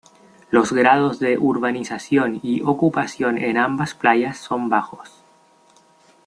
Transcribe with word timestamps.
Los 0.49 0.73
grados 0.73 1.19
de 1.19 1.37
urbanización 1.37 2.39
y 2.41 2.63
ocupación 2.63 3.37
en 3.37 3.59
ambas 3.59 3.93
playas 3.93 4.39
son 4.39 4.67
bajos. 4.67 5.23